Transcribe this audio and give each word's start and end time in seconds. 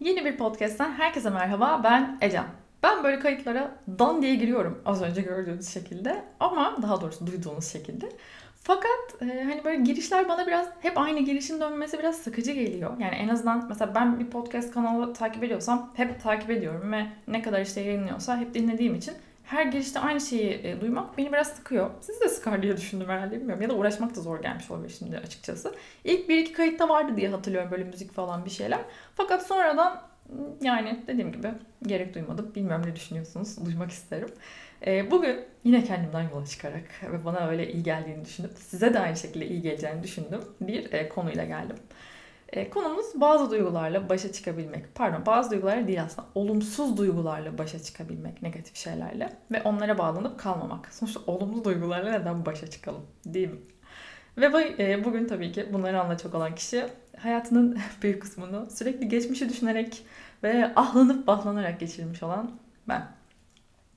Yeni 0.00 0.24
bir 0.24 0.36
podcast'ten 0.36 0.92
herkese 0.92 1.30
merhaba. 1.30 1.80
Ben 1.84 2.18
Ecem. 2.20 2.46
Ben 2.82 3.04
böyle 3.04 3.18
kayıtlara 3.18 3.70
dan 3.98 4.22
diye 4.22 4.34
giriyorum 4.34 4.82
az 4.84 5.02
önce 5.02 5.22
gördüğünüz 5.22 5.68
şekilde 5.68 6.24
ama 6.40 6.76
daha 6.82 7.00
doğrusu 7.00 7.26
duyduğunuz 7.26 7.72
şekilde. 7.72 8.08
Fakat 8.62 9.22
e, 9.22 9.24
hani 9.24 9.64
böyle 9.64 9.82
girişler 9.82 10.28
bana 10.28 10.46
biraz 10.46 10.68
hep 10.80 10.98
aynı 10.98 11.20
girişin 11.20 11.60
dönmesi 11.60 11.98
biraz 11.98 12.16
sıkıcı 12.16 12.52
geliyor. 12.52 12.98
Yani 12.98 13.14
en 13.14 13.28
azından 13.28 13.66
mesela 13.68 13.94
ben 13.94 14.20
bir 14.20 14.26
podcast 14.26 14.74
kanalı 14.74 15.14
takip 15.14 15.44
ediyorsam 15.44 15.90
hep 15.94 16.22
takip 16.22 16.50
ediyorum 16.50 16.92
ve 16.92 17.06
ne 17.28 17.42
kadar 17.42 17.60
işte 17.60 17.80
yayınlıyorsa 17.80 18.38
hep 18.38 18.54
dinlediğim 18.54 18.94
için 18.94 19.14
her 19.50 19.66
girişte 19.66 20.00
aynı 20.00 20.20
şeyi 20.20 20.50
e, 20.50 20.80
duymak 20.80 21.18
beni 21.18 21.32
biraz 21.32 21.48
sıkıyor. 21.48 21.90
Siz 22.00 22.20
de 22.20 22.28
sıkar 22.28 22.62
diye 22.62 22.76
düşündüm 22.76 23.08
herhalde 23.08 23.36
bilmiyorum. 23.36 23.62
Ya 23.62 23.68
da 23.68 23.74
uğraşmak 23.74 24.16
da 24.16 24.20
zor 24.20 24.42
gelmiş 24.42 24.70
olabilir 24.70 24.94
şimdi 24.98 25.18
açıkçası. 25.18 25.74
İlk 26.04 26.28
bir 26.28 26.38
iki 26.38 26.52
kayıtta 26.52 26.88
vardı 26.88 27.16
diye 27.16 27.28
hatırlıyorum 27.28 27.70
böyle 27.70 27.84
müzik 27.84 28.12
falan 28.12 28.44
bir 28.44 28.50
şeyler. 28.50 28.80
Fakat 29.14 29.46
sonradan 29.46 30.02
yani 30.62 31.04
dediğim 31.06 31.32
gibi 31.32 31.48
gerek 31.82 32.14
duymadım. 32.14 32.54
Bilmiyorum 32.54 32.86
ne 32.86 32.96
düşünüyorsunuz. 32.96 33.64
Duymak 33.66 33.90
isterim. 33.90 34.28
E, 34.86 35.10
bugün 35.10 35.40
yine 35.64 35.84
kendimden 35.84 36.30
yola 36.34 36.46
çıkarak 36.46 36.84
ve 37.12 37.24
bana 37.24 37.48
öyle 37.48 37.72
iyi 37.72 37.82
geldiğini 37.82 38.24
düşünüp 38.24 38.52
size 38.56 38.94
de 38.94 38.98
aynı 38.98 39.16
şekilde 39.16 39.46
iyi 39.46 39.62
geleceğini 39.62 40.02
düşündüm 40.02 40.40
bir 40.60 40.92
e, 40.92 41.08
konuyla 41.08 41.44
geldim. 41.44 41.76
E, 42.52 42.70
konumuz 42.70 43.06
bazı 43.14 43.50
duygularla 43.50 44.08
başa 44.08 44.32
çıkabilmek. 44.32 44.94
Pardon 44.94 45.26
bazı 45.26 45.50
duygularla 45.50 45.86
değil 45.86 46.02
aslında. 46.02 46.28
Olumsuz 46.34 46.96
duygularla 46.96 47.58
başa 47.58 47.82
çıkabilmek. 47.82 48.42
Negatif 48.42 48.76
şeylerle. 48.76 49.36
Ve 49.52 49.62
onlara 49.62 49.98
bağlanıp 49.98 50.38
kalmamak. 50.38 50.94
Sonuçta 50.94 51.20
olumlu 51.26 51.64
duygularla 51.64 52.10
neden 52.10 52.46
başa 52.46 52.70
çıkalım? 52.70 53.06
Değil 53.24 53.48
mi? 53.48 53.58
Ve 54.36 54.74
e, 54.78 55.04
bugün 55.04 55.28
tabii 55.28 55.52
ki 55.52 55.68
bunları 55.72 56.00
anlatacak 56.00 56.34
olan 56.34 56.54
kişi 56.54 56.86
hayatının 57.18 57.78
büyük 58.02 58.22
kısmını 58.22 58.70
sürekli 58.70 59.08
geçmişi 59.08 59.48
düşünerek 59.48 60.04
ve 60.42 60.72
ahlanıp 60.76 61.26
bahlanarak 61.26 61.80
geçirmiş 61.80 62.22
olan 62.22 62.50
ben. 62.88 63.08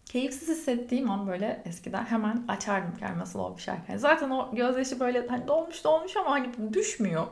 Keyifsiz 0.05 0.49
hissettiğim 0.49 1.11
an 1.11 1.27
böyle 1.27 1.63
eskiden 1.65 2.05
hemen 2.05 2.43
açardım 2.47 2.95
Kerme 2.99 3.25
Slow 3.25 3.57
bir 3.57 3.61
şarkı. 3.61 3.99
zaten 3.99 4.29
o 4.29 4.55
gözyaşı 4.55 4.99
böyle 4.99 5.27
hani 5.27 5.47
dolmuş 5.47 5.83
dolmuş 5.83 6.17
ama 6.17 6.31
hani 6.31 6.73
düşmüyor 6.73 7.27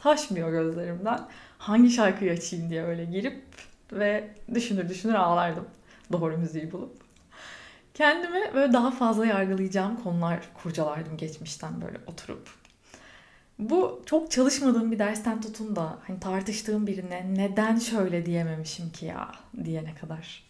taşmıyor 0.00 0.50
gözlerimden. 0.50 1.20
Hangi 1.58 1.90
şarkıyı 1.90 2.32
açayım 2.32 2.70
diye 2.70 2.84
öyle 2.84 3.04
girip 3.04 3.42
ve 3.92 4.30
düşünür 4.54 4.88
düşünür 4.88 5.14
ağlardım. 5.14 5.66
Doğru 6.12 6.38
müziği 6.38 6.72
bulup. 6.72 6.96
Kendimi 7.94 8.54
böyle 8.54 8.72
daha 8.72 8.90
fazla 8.90 9.26
yargılayacağım 9.26 10.02
konular 10.02 10.40
kurcalardım 10.62 11.16
geçmişten 11.16 11.82
böyle 11.82 11.98
oturup. 12.06 12.48
Bu 13.58 14.02
çok 14.06 14.30
çalışmadığım 14.30 14.92
bir 14.92 14.98
dersten 14.98 15.40
tutun 15.40 15.76
da 15.76 15.98
hani 16.06 16.20
tartıştığım 16.20 16.86
birine 16.86 17.34
neden 17.34 17.78
şöyle 17.78 18.26
diyememişim 18.26 18.90
ki 18.90 19.06
ya 19.06 19.32
diyene 19.64 19.94
kadar. 19.94 20.49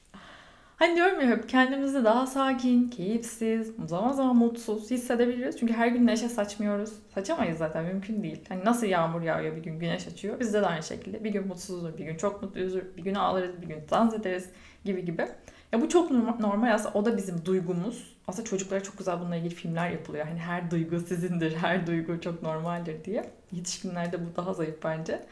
Hani 0.81 0.97
diyorum 0.97 1.21
ya 1.21 1.27
hep 1.27 1.49
kendimizi 1.49 2.05
daha 2.05 2.27
sakin, 2.27 2.89
keyifsiz, 2.89 3.73
zaman 3.87 4.13
zaman 4.13 4.37
mutsuz 4.37 4.91
hissedebiliriz. 4.91 5.59
Çünkü 5.61 5.73
her 5.73 5.89
gün 5.89 6.07
neşe 6.07 6.29
saçmıyoruz. 6.29 6.93
Saçamayız 7.15 7.59
zaten 7.59 7.85
mümkün 7.85 8.23
değil. 8.23 8.45
Hani 8.49 8.65
nasıl 8.65 8.87
yağmur 8.87 9.23
yağıyor 9.23 9.57
bir 9.57 9.63
gün 9.63 9.79
güneş 9.79 10.07
açıyor. 10.07 10.41
Bizde 10.41 10.63
de 10.63 10.67
aynı 10.67 10.83
şekilde. 10.83 11.25
Bir 11.25 11.31
gün 11.31 11.47
mutsuzuz, 11.47 11.99
bir 11.99 12.05
gün 12.05 12.17
çok 12.17 12.43
mutluyuzdur, 12.43 12.83
bir 12.97 13.03
gün 13.03 13.15
ağlarız, 13.15 13.63
bir 13.63 13.67
gün 13.67 13.83
dans 13.91 14.15
ederiz 14.15 14.51
gibi 14.85 15.05
gibi. 15.05 15.29
Ya 15.73 15.81
bu 15.81 15.89
çok 15.89 16.11
normal 16.41 16.75
aslında 16.75 16.99
o 16.99 17.05
da 17.05 17.17
bizim 17.17 17.45
duygumuz. 17.45 18.17
Aslında 18.29 18.45
çocuklara 18.45 18.83
çok 18.83 18.99
güzel 18.99 19.21
bununla 19.21 19.37
ilgili 19.37 19.55
filmler 19.55 19.91
yapılıyor. 19.91 20.27
Hani 20.27 20.39
her 20.39 20.71
duygu 20.71 21.01
sizindir, 21.01 21.57
her 21.57 21.87
duygu 21.87 22.21
çok 22.21 22.43
normaldir 22.43 23.05
diye. 23.05 23.31
Yetişkinlerde 23.53 24.19
bu 24.27 24.37
daha 24.37 24.55
zayıf 24.55 24.77
bence. 24.85 25.23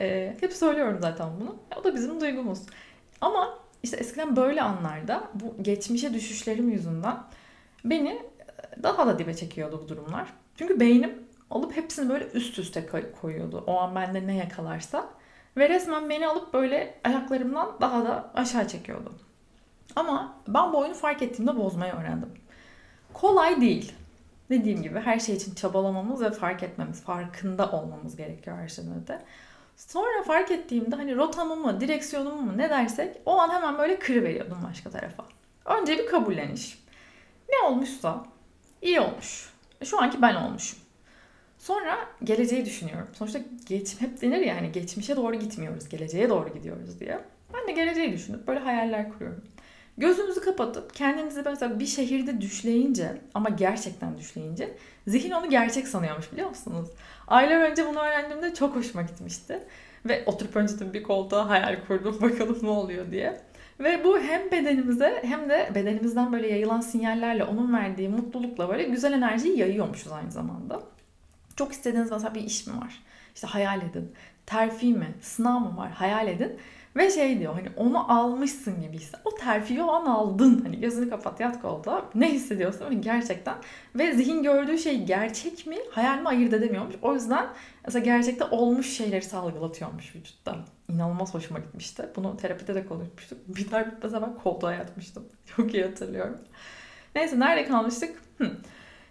Ee, 0.00 0.36
hep 0.40 0.52
söylüyorum 0.52 0.98
zaten 1.00 1.28
bunu. 1.40 1.56
Ya, 1.72 1.78
o 1.80 1.84
da 1.84 1.94
bizim 1.94 2.20
duygumuz. 2.20 2.58
Ama 3.20 3.65
işte 3.82 3.96
eskiden 3.96 4.36
böyle 4.36 4.62
anlarda 4.62 5.30
bu 5.34 5.62
geçmişe 5.62 6.14
düşüşlerim 6.14 6.70
yüzünden 6.70 7.16
beni 7.84 8.22
daha 8.82 9.06
da 9.06 9.18
dibe 9.18 9.34
çekiyordu 9.34 9.80
bu 9.84 9.88
durumlar. 9.88 10.28
Çünkü 10.56 10.80
beynim 10.80 11.26
alıp 11.50 11.76
hepsini 11.76 12.08
böyle 12.08 12.26
üst 12.26 12.58
üste 12.58 12.86
koyuyordu. 13.20 13.64
O 13.66 13.78
an 13.78 13.94
bende 13.94 14.26
ne 14.26 14.36
yakalarsa. 14.36 15.08
Ve 15.56 15.68
resmen 15.68 16.10
beni 16.10 16.28
alıp 16.28 16.54
böyle 16.54 16.94
ayaklarımdan 17.04 17.76
daha 17.80 18.04
da 18.04 18.30
aşağı 18.34 18.68
çekiyordu. 18.68 19.12
Ama 19.96 20.36
ben 20.48 20.72
bu 20.72 20.78
oyunu 20.78 20.94
fark 20.94 21.22
ettiğimde 21.22 21.56
bozmayı 21.56 21.92
öğrendim. 21.92 22.30
Kolay 23.12 23.60
değil. 23.60 23.92
Dediğim 24.50 24.82
gibi 24.82 25.00
her 25.00 25.18
şey 25.18 25.36
için 25.36 25.54
çabalamamız 25.54 26.20
ve 26.20 26.30
fark 26.30 26.62
etmemiz, 26.62 27.02
farkında 27.02 27.70
olmamız 27.70 28.16
gerekiyor 28.16 28.56
her 28.56 28.68
şeyde 28.68 29.06
de. 29.06 29.22
Sonra 29.76 30.22
fark 30.22 30.50
ettiğimde 30.50 30.96
hani 30.96 31.16
rotamı 31.16 31.56
mı, 31.56 31.80
direksiyonumu 31.80 32.42
mu 32.42 32.58
ne 32.58 32.70
dersek 32.70 33.16
o 33.26 33.38
an 33.38 33.50
hemen 33.50 33.78
böyle 33.78 33.98
kırıveriyordum 33.98 34.58
başka 34.70 34.90
tarafa. 34.90 35.24
Önce 35.64 35.98
bir 35.98 36.06
kabulleniş. 36.06 36.82
Ne 37.48 37.68
olmuşsa 37.68 38.26
iyi 38.82 39.00
olmuş. 39.00 39.50
Şu 39.84 40.02
anki 40.02 40.22
ben 40.22 40.34
olmuşum. 40.34 40.78
Sonra 41.58 41.98
geleceği 42.24 42.64
düşünüyorum. 42.64 43.08
Sonuçta 43.12 43.40
geç, 43.66 44.00
hep 44.00 44.22
denir 44.22 44.40
ya 44.40 44.56
hani 44.56 44.72
geçmişe 44.72 45.16
doğru 45.16 45.34
gitmiyoruz, 45.34 45.88
geleceğe 45.88 46.28
doğru 46.28 46.54
gidiyoruz 46.54 47.00
diye. 47.00 47.20
Ben 47.54 47.68
de 47.68 47.72
geleceği 47.72 48.12
düşünüp 48.12 48.46
böyle 48.46 48.60
hayaller 48.60 49.12
kuruyorum. 49.12 49.44
Gözünüzü 49.98 50.40
kapatıp 50.40 50.94
kendinizi 50.94 51.42
mesela 51.42 51.80
bir 51.80 51.86
şehirde 51.86 52.40
düşleyince 52.40 53.20
ama 53.34 53.48
gerçekten 53.48 54.18
düşleyince 54.18 54.76
zihin 55.06 55.30
onu 55.30 55.50
gerçek 55.50 55.88
sanıyormuş 55.88 56.32
biliyor 56.32 56.48
musunuz? 56.48 56.88
Aylar 57.28 57.70
önce 57.70 57.86
bunu 57.86 57.98
öğrendiğimde 57.98 58.54
çok 58.54 58.76
hoşuma 58.76 59.02
gitmişti. 59.02 59.62
Ve 60.08 60.22
oturup 60.26 60.56
önce 60.56 60.92
bir 60.92 61.02
koltuğa 61.02 61.48
hayal 61.48 61.76
kurdum 61.86 62.18
bakalım 62.22 62.58
ne 62.62 62.68
oluyor 62.68 63.10
diye. 63.10 63.40
Ve 63.80 64.04
bu 64.04 64.18
hem 64.20 64.50
bedenimize 64.50 65.22
hem 65.24 65.50
de 65.50 65.70
bedenimizden 65.74 66.32
böyle 66.32 66.48
yayılan 66.48 66.80
sinyallerle 66.80 67.44
onun 67.44 67.72
verdiği 67.72 68.08
mutlulukla 68.08 68.68
böyle 68.68 68.82
güzel 68.82 69.12
enerjiyi 69.12 69.58
yayıyormuşuz 69.58 70.12
aynı 70.12 70.30
zamanda. 70.30 70.82
Çok 71.56 71.72
istediğiniz 71.72 72.10
mesela 72.10 72.34
bir 72.34 72.40
iş 72.40 72.66
mi 72.66 72.80
var? 72.80 73.02
İşte 73.34 73.46
hayal 73.46 73.82
edin. 73.82 74.12
Terfi 74.46 74.94
mi? 74.94 75.14
Sınav 75.20 75.60
mı 75.60 75.76
var? 75.76 75.90
Hayal 75.90 76.28
edin. 76.28 76.58
Ve 76.96 77.10
şey 77.10 77.38
diyor 77.38 77.54
hani 77.54 77.68
onu 77.76 78.12
almışsın 78.12 78.82
gibi 78.82 78.98
hisse. 78.98 79.18
O 79.24 79.34
terfiyi 79.34 79.82
o 79.82 79.92
an 79.92 80.06
aldın. 80.06 80.60
Hani 80.62 80.80
gözünü 80.80 81.10
kapat 81.10 81.40
yat 81.40 81.62
kolda. 81.62 82.04
Ne 82.14 82.32
hissediyorsun 82.32 82.84
hani 82.84 83.00
gerçekten. 83.00 83.54
Ve 83.94 84.12
zihin 84.12 84.42
gördüğü 84.42 84.78
şey 84.78 85.04
gerçek 85.04 85.66
mi 85.66 85.76
hayal 85.90 86.18
mi 86.18 86.28
ayırt 86.28 86.52
edemiyormuş. 86.52 86.94
O 87.02 87.14
yüzden 87.14 87.46
mesela 87.84 88.04
gerçekte 88.04 88.44
olmuş 88.44 88.96
şeyleri 88.96 89.22
salgılatıyormuş 89.22 90.16
vücutta. 90.16 90.56
İnanılmaz 90.88 91.34
hoşuma 91.34 91.60
gitmişti. 91.60 92.08
Bunu 92.16 92.36
terapide 92.36 92.74
de 92.74 92.86
konuşmuştuk. 92.86 93.38
Biter 93.48 93.92
bitmez 93.92 94.12
hemen 94.12 94.34
koltuğa 94.34 94.72
yatmıştım. 94.72 95.24
Çok 95.56 95.74
iyi 95.74 95.84
hatırlıyorum. 95.84 96.38
Neyse 97.14 97.40
nerede 97.40 97.64
kalmıştık? 97.68 98.22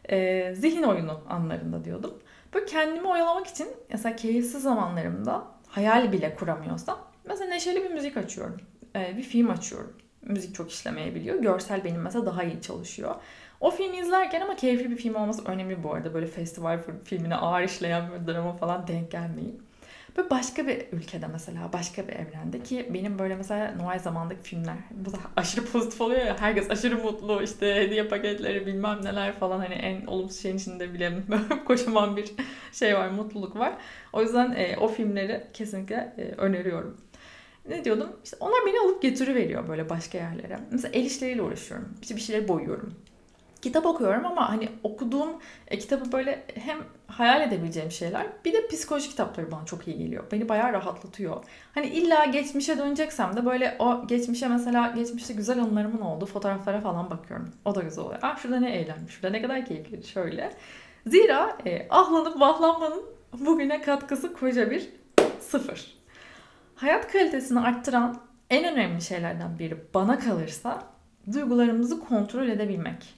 Ee, 0.10 0.54
zihin 0.56 0.84
oyunu 0.84 1.22
anlarında 1.30 1.86
diyordum. 1.86 2.14
Böyle 2.54 2.66
kendimi 2.66 3.08
oyalamak 3.08 3.48
için 3.48 3.68
mesela 3.90 4.16
keyifsiz 4.16 4.64
zamanlarımda 4.64 5.44
hayal 5.68 6.12
bile 6.12 6.36
kuramıyorsam 6.36 7.15
Mesela 7.28 7.50
neşeli 7.50 7.84
bir 7.84 7.90
müzik 7.90 8.18
açıyorum. 8.18 8.58
Ee, 8.96 9.18
bir 9.18 9.24
film 9.24 9.50
açıyorum. 9.50 9.94
Müzik 10.22 10.56
çok 10.56 10.72
işlemeyebiliyor. 10.72 11.42
Görsel 11.42 11.84
benim 11.84 12.02
mesela 12.02 12.26
daha 12.26 12.44
iyi 12.44 12.62
çalışıyor. 12.62 13.16
O 13.62 13.72
filmi 13.72 13.98
izlerken 13.98 14.42
ama 14.42 14.56
keyifli 14.56 14.92
bir 14.92 14.96
film 14.96 15.16
olması 15.16 15.46
önemli 15.46 15.84
bu 15.84 15.94
arada. 15.94 16.14
Böyle 16.14 16.28
festival 16.28 16.80
filmine 17.04 17.36
ağır 17.36 17.64
işleyen 17.64 18.10
bir 18.12 18.34
drama 18.34 18.54
falan 18.54 18.88
denk 18.88 19.12
gelmeyin. 19.12 19.62
Böyle 20.18 20.30
başka 20.30 20.68
bir 20.68 20.86
ülkede 20.92 21.28
mesela, 21.28 21.74
başka 21.74 22.08
bir 22.08 22.14
evrende 22.14 22.64
ki 22.64 22.90
benim 22.94 23.20
böyle 23.20 23.36
mesela 23.36 23.76
Noel 23.76 24.00
zamandaki 24.00 24.42
filmler 24.42 24.76
bu 24.92 25.14
da 25.14 25.18
aşırı 25.36 25.66
pozitif 25.66 26.02
oluyor 26.02 26.26
ya. 26.26 26.36
Herkes 26.40 26.72
aşırı 26.72 26.98
mutlu 26.98 27.44
işte 27.44 27.76
hediye 27.76 28.08
paketleri 28.08 28.66
bilmem 28.66 29.00
neler 29.04 29.34
falan 29.34 29.60
hani 29.60 29.74
en 29.74 30.06
olumsuz 30.06 30.42
şeyin 30.42 30.58
içinde 30.58 30.94
bile 30.94 31.14
kocaman 31.66 32.18
bir 32.18 32.32
şey 32.72 32.96
var, 32.96 33.10
mutluluk 33.10 33.56
var. 33.56 33.74
O 34.14 34.22
yüzden 34.22 34.52
e, 34.52 34.78
o 34.78 34.88
filmleri 34.88 35.44
kesinlikle 35.54 36.14
e, 36.18 36.22
öneriyorum 36.22 36.98
ne 37.70 37.86
diyordum? 37.86 38.10
İşte 38.24 38.38
onlar 38.40 38.66
beni 38.66 38.80
alıp 38.80 39.04
veriyor 39.04 39.68
böyle 39.68 39.90
başka 39.90 40.18
yerlere. 40.18 40.60
Mesela 40.72 40.92
el 40.94 41.06
işleriyle 41.06 41.42
uğraşıyorum. 41.42 41.94
İşte 42.02 42.16
bir 42.16 42.22
şeyleri 42.22 42.48
boyuyorum. 42.48 42.94
Kitap 43.62 43.86
okuyorum 43.86 44.26
ama 44.26 44.50
hani 44.50 44.70
okuduğum 44.84 45.30
e, 45.68 45.78
kitabı 45.78 46.12
böyle 46.12 46.44
hem 46.56 46.78
hayal 47.08 47.42
edebileceğim 47.42 47.92
şeyler 47.92 48.28
bir 48.46 48.54
de 48.54 48.68
psikoloji 48.68 49.10
kitapları 49.10 49.52
bana 49.52 49.66
çok 49.66 49.88
iyi 49.88 49.98
geliyor. 49.98 50.24
Beni 50.32 50.50
bayağı 50.50 50.74
rahatlatıyor. 50.74 51.44
Hani 51.74 51.88
illa 51.88 52.26
geçmişe 52.26 52.78
döneceksem 52.78 53.36
de 53.36 53.46
böyle 53.46 53.76
o 53.80 54.08
geçmişe 54.08 54.48
mesela 54.48 54.94
geçmişte 54.96 55.34
güzel 55.34 55.60
anılarımın 55.60 56.02
olduğu 56.02 56.26
fotoğraflara 56.26 56.82
falan 56.82 57.10
bakıyorum. 57.10 57.52
O 57.66 57.76
da 57.76 57.82
güzel 57.82 58.04
oluyor. 58.04 58.20
Ah 58.22 58.38
şurada 58.38 58.60
ne 58.60 58.76
eğlenmiş, 58.76 59.14
şurada 59.14 59.30
ne 59.30 59.42
kadar 59.42 59.66
keyifli 59.66 60.04
şöyle. 60.04 60.54
Zira 61.08 61.58
e, 61.66 61.88
ahlanıp 61.90 62.40
vahlanmanın 62.40 63.04
bugüne 63.40 63.82
katkısı 63.82 64.34
koca 64.34 64.72
bir 64.72 64.90
sıfır 65.40 65.95
hayat 66.76 67.12
kalitesini 67.12 67.60
arttıran 67.60 68.22
en 68.50 68.74
önemli 68.74 69.02
şeylerden 69.02 69.60
biri 69.60 69.78
bana 69.94 70.20
kalırsa 70.20 70.84
duygularımızı 71.34 72.00
kontrol 72.00 72.48
edebilmek. 72.48 73.16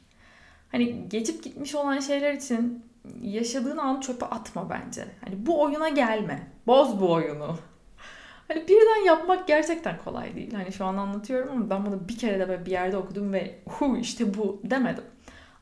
Hani 0.72 1.10
geçip 1.10 1.44
gitmiş 1.44 1.76
olan 1.76 2.00
şeyler 2.00 2.34
için 2.34 2.86
yaşadığın 3.22 3.78
an 3.78 4.00
çöpe 4.00 4.26
atma 4.26 4.70
bence. 4.70 5.06
Hani 5.26 5.46
bu 5.46 5.62
oyuna 5.62 5.90
gelme. 5.90 6.48
Boz 6.68 7.02
bu 7.02 7.12
oyunu. 7.12 7.58
Hani 8.48 8.68
birden 8.68 9.06
yapmak 9.06 9.48
gerçekten 9.48 9.98
kolay 10.06 10.36
değil. 10.36 10.54
Hani 10.54 10.72
şu 10.72 10.86
an 10.86 10.98
anlatıyorum 10.98 11.52
ama 11.52 11.70
ben 11.70 11.86
bunu 11.86 12.10
bir 12.10 12.18
kere 12.18 12.40
de 12.40 12.50
böyle 12.50 12.66
bir 12.66 12.72
yerde 12.72 12.98
okudum 12.98 13.34
ve 13.34 13.60
hu 13.66 13.98
işte 13.98 14.34
bu 14.34 14.62
demedim. 14.64 15.04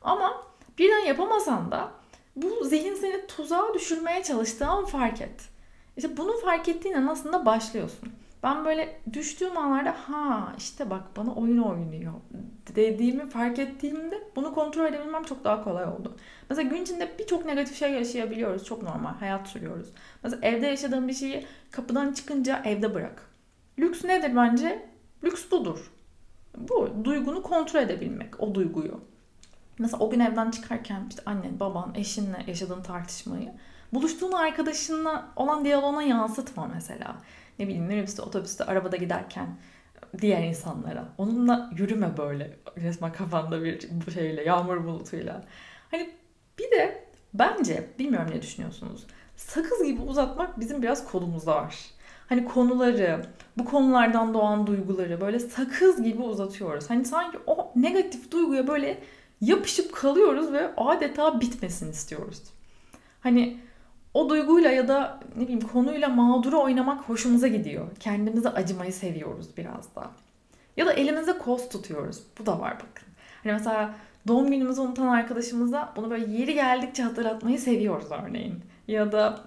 Ama 0.02 0.42
birden 0.78 1.06
yapamasan 1.06 1.70
da 1.70 1.90
bu 2.36 2.64
zihin 2.64 2.94
seni 2.94 3.26
tuzağa 3.26 3.74
düşürmeye 3.74 4.22
çalıştığı 4.22 4.66
an 4.66 4.84
fark 4.84 5.20
et. 5.20 5.48
İşte 5.96 6.16
bunu 6.16 6.40
fark 6.40 6.68
ettiğin 6.68 6.94
an 6.94 7.06
aslında 7.06 7.46
başlıyorsun. 7.46 8.08
Ben 8.42 8.64
böyle 8.64 9.00
düştüğüm 9.12 9.58
anlarda 9.58 9.90
ha 9.90 10.52
işte 10.58 10.90
bak 10.90 11.16
bana 11.16 11.34
oyun 11.34 11.58
oynuyor 11.58 12.12
dediğimi 12.76 13.26
fark 13.26 13.58
ettiğimde 13.58 14.22
bunu 14.36 14.54
kontrol 14.54 14.84
edebilmem 14.84 15.24
çok 15.24 15.44
daha 15.44 15.64
kolay 15.64 15.84
oldu. 15.84 16.16
Mesela 16.50 16.68
gün 16.68 16.82
içinde 16.82 17.12
birçok 17.18 17.46
negatif 17.46 17.78
şey 17.78 17.92
yaşayabiliyoruz. 17.92 18.64
Çok 18.64 18.82
normal. 18.82 19.14
Hayat 19.14 19.48
sürüyoruz. 19.48 19.88
Mesela 20.22 20.46
evde 20.46 20.66
yaşadığın 20.66 21.08
bir 21.08 21.12
şeyi 21.12 21.46
kapıdan 21.70 22.12
çıkınca 22.12 22.62
evde 22.64 22.94
bırak. 22.94 23.30
Lüks 23.78 24.04
nedir 24.04 24.36
bence? 24.36 24.88
Lüks 25.24 25.50
budur. 25.50 25.92
Bu 26.56 26.90
duygunu 27.04 27.42
kontrol 27.42 27.80
edebilmek. 27.80 28.40
O 28.40 28.54
duyguyu. 28.54 29.00
Mesela 29.78 29.98
o 29.98 30.10
gün 30.10 30.20
evden 30.20 30.50
çıkarken 30.50 31.06
işte 31.10 31.22
annen, 31.26 31.60
baban, 31.60 31.94
eşinle 31.94 32.44
yaşadığın 32.46 32.82
tartışmayı 32.82 33.52
buluştuğun 33.92 34.32
arkadaşınla 34.32 35.32
olan 35.36 35.64
diyaloğuna 35.64 36.02
yansıtma 36.02 36.70
mesela. 36.74 37.16
Ne 37.58 37.66
bileyim 37.66 37.84
minibüste, 37.84 38.22
otobüste, 38.22 38.64
arabada 38.64 38.96
giderken 38.96 39.46
diğer 40.20 40.42
insanlara. 40.42 41.08
Onunla 41.18 41.70
yürüme 41.76 42.16
böyle 42.16 42.56
resmen 42.76 43.12
kafanda 43.12 43.64
bir 43.64 43.88
şeyle, 44.14 44.42
yağmur 44.42 44.84
bulutuyla. 44.84 45.44
Hani 45.90 46.10
bir 46.58 46.70
de 46.70 47.04
bence, 47.34 47.90
bilmiyorum 47.98 48.30
ne 48.34 48.42
düşünüyorsunuz, 48.42 49.06
sakız 49.36 49.84
gibi 49.84 50.02
uzatmak 50.02 50.60
bizim 50.60 50.82
biraz 50.82 51.10
kolumuzda 51.10 51.56
var. 51.56 51.76
Hani 52.28 52.44
konuları, 52.44 53.26
bu 53.58 53.64
konulardan 53.64 54.34
doğan 54.34 54.66
duyguları 54.66 55.20
böyle 55.20 55.38
sakız 55.38 56.02
gibi 56.02 56.22
uzatıyoruz. 56.22 56.90
Hani 56.90 57.04
sanki 57.04 57.38
o 57.46 57.72
negatif 57.76 58.30
duyguya 58.30 58.66
böyle 58.68 59.02
yapışıp 59.40 59.94
kalıyoruz 59.94 60.52
ve 60.52 60.74
adeta 60.76 61.40
bitmesin 61.40 61.90
istiyoruz. 61.90 62.42
Hani 63.20 63.60
o 64.16 64.28
duyguyla 64.28 64.70
ya 64.70 64.88
da 64.88 65.20
ne 65.36 65.42
bileyim 65.42 65.60
konuyla 65.60 66.08
mağduru 66.08 66.62
oynamak 66.62 67.00
hoşumuza 67.00 67.48
gidiyor. 67.48 67.86
Kendimize 68.00 68.48
acımayı 68.48 68.92
seviyoruz 68.92 69.56
biraz 69.56 69.94
da. 69.96 70.10
Ya 70.76 70.86
da 70.86 70.92
elimize 70.92 71.38
koz 71.38 71.68
tutuyoruz. 71.68 72.22
Bu 72.38 72.46
da 72.46 72.60
var 72.60 72.74
bakın. 72.74 73.08
Hani 73.42 73.52
mesela 73.52 73.94
doğum 74.28 74.50
günümüzü 74.50 74.80
unutan 74.80 75.06
arkadaşımıza 75.06 75.92
bunu 75.96 76.10
böyle 76.10 76.32
yeri 76.32 76.54
geldikçe 76.54 77.02
hatırlatmayı 77.02 77.58
seviyoruz 77.58 78.06
örneğin. 78.10 78.60
Ya 78.88 79.12
da 79.12 79.40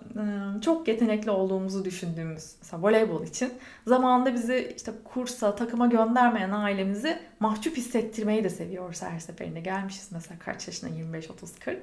çok 0.62 0.88
yetenekli 0.88 1.32
olduğumuzu 1.32 1.86
düşündüğümüz 1.86 2.56
mesela 2.62 2.84
voleybol 2.84 3.24
için 3.24 3.54
zamanında 3.88 4.34
bizi 4.34 4.74
işte 4.78 4.92
kursa, 5.04 5.56
takıma 5.56 5.88
göndermeyen 5.88 6.52
ailemizi 6.52 7.20
mahcup 7.40 7.78
hissettirmeyi 7.78 8.44
de 8.44 8.50
seviyoruz 8.50 9.02
her 9.02 9.20
seferinde. 9.20 9.60
Gelmişiz 9.60 10.10
mesela 10.12 10.40
kaç 10.40 10.68
yaşına 10.68 10.90
25, 10.90 11.30
30, 11.30 11.60
40. 11.60 11.80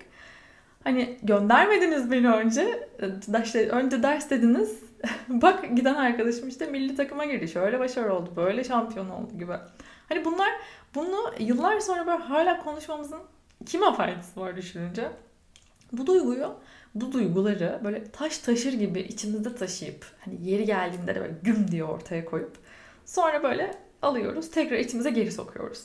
Hani 0.87 1.19
göndermediniz 1.23 2.11
beni 2.11 2.29
önce. 2.29 2.89
Ders, 3.29 3.55
önce 3.55 4.03
ders 4.03 4.31
dediniz. 4.31 4.81
Bak 5.29 5.77
giden 5.77 5.95
arkadaşım 5.95 6.49
işte 6.49 6.67
milli 6.67 6.97
takıma 6.97 7.25
girdi. 7.25 7.49
Şöyle 7.49 7.79
başarı 7.79 8.15
oldu. 8.15 8.31
Böyle 8.37 8.65
şampiyon 8.65 9.09
oldu 9.09 9.39
gibi. 9.39 9.53
Hani 10.09 10.25
bunlar 10.25 10.49
bunu 10.95 11.33
yıllar 11.39 11.81
sonra 11.81 12.07
böyle 12.07 12.19
hala 12.19 12.59
konuşmamızın 12.59 13.19
kime 13.67 13.95
faydası 13.95 14.41
var 14.41 14.57
düşününce. 14.57 15.09
Bu 15.93 16.07
duyguyu, 16.07 16.55
bu 16.95 17.13
duyguları 17.13 17.81
böyle 17.85 18.05
taş 18.11 18.39
taşır 18.39 18.73
gibi 18.73 19.01
içimizde 19.01 19.55
taşıyıp 19.55 20.07
hani 20.21 20.51
yeri 20.51 20.65
geldiğinde 20.65 21.15
de 21.15 21.21
böyle 21.21 21.35
güm 21.43 21.71
diye 21.71 21.85
ortaya 21.85 22.25
koyup 22.25 22.57
sonra 23.05 23.43
böyle 23.43 23.75
alıyoruz 24.03 24.51
tekrar 24.51 24.79
içimize 24.79 25.11
geri 25.11 25.33
sokuyoruz. 25.33 25.85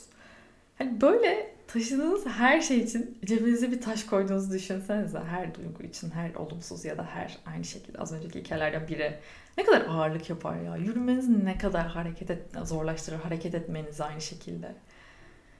Hani 0.77 1.01
böyle 1.01 1.55
taşıdığınız 1.67 2.25
her 2.25 2.61
şey 2.61 2.79
için 2.79 3.17
cebinize 3.25 3.71
bir 3.71 3.81
taş 3.81 4.03
koyduğunuzu 4.03 4.53
düşünsenize. 4.53 5.19
Her 5.19 5.55
duygu 5.55 5.83
için, 5.83 6.11
her 6.11 6.35
olumsuz 6.35 6.85
ya 6.85 6.97
da 6.97 7.03
her 7.03 7.37
aynı 7.45 7.63
şekilde 7.63 7.97
az 7.97 8.13
önceki 8.13 8.39
hikayelerden 8.39 8.87
biri. 8.87 9.19
Ne 9.57 9.63
kadar 9.63 9.81
ağırlık 9.81 10.29
yapar 10.29 10.55
ya. 10.55 10.75
Yürümeniz 10.75 11.29
ne 11.29 11.57
kadar 11.57 11.87
hareket 11.87 12.31
et, 12.31 12.41
zorlaştırır 12.63 13.19
hareket 13.19 13.55
etmeniz 13.55 14.01
aynı 14.01 14.21
şekilde. 14.21 14.75